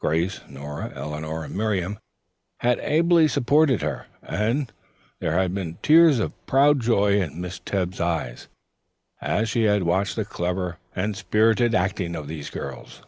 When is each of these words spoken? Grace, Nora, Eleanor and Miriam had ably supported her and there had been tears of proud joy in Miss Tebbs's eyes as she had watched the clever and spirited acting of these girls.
Grace, 0.00 0.42
Nora, 0.50 0.92
Eleanor 0.94 1.46
and 1.46 1.54
Miriam 1.56 1.98
had 2.58 2.78
ably 2.80 3.26
supported 3.26 3.80
her 3.80 4.04
and 4.22 4.70
there 5.18 5.32
had 5.32 5.54
been 5.54 5.78
tears 5.82 6.18
of 6.18 6.34
proud 6.44 6.78
joy 6.82 7.22
in 7.22 7.40
Miss 7.40 7.58
Tebbs's 7.58 7.98
eyes 7.98 8.48
as 9.22 9.48
she 9.48 9.62
had 9.62 9.84
watched 9.84 10.16
the 10.16 10.26
clever 10.26 10.76
and 10.94 11.16
spirited 11.16 11.74
acting 11.74 12.14
of 12.14 12.28
these 12.28 12.50
girls. 12.50 13.00